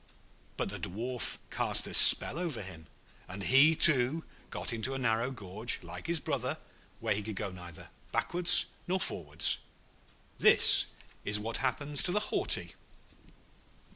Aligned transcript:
But 0.57 0.69
the 0.69 0.79
Dwarf 0.79 1.37
cast 1.51 1.85
a 1.85 1.93
spell 1.93 2.39
over 2.39 2.63
him, 2.63 2.87
and 3.27 3.43
he, 3.43 3.75
too, 3.75 4.23
got 4.49 4.73
into 4.73 4.95
a 4.95 4.97
narrow 4.97 5.29
gorge 5.29 5.77
like 5.83 6.07
his 6.07 6.19
brother, 6.19 6.57
where 6.99 7.13
he 7.13 7.21
could 7.21 7.37
neither 7.53 7.83
go 7.83 7.87
backwards 8.11 8.65
nor 8.87 8.99
forwards. 8.99 9.59
This 10.39 10.87
is 11.23 11.39
what 11.39 11.57
happens 11.57 12.01
to 12.01 12.11
the 12.11 12.19
haughty. 12.33 12.73